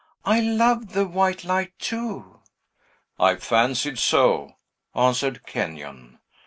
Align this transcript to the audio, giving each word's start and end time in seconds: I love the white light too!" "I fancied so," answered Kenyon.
I 0.25 0.39
love 0.39 0.93
the 0.93 1.05
white 1.05 1.43
light 1.43 1.77
too!" 1.77 2.39
"I 3.19 3.35
fancied 3.35 3.99
so," 3.99 4.55
answered 4.95 5.45
Kenyon. 5.45 6.17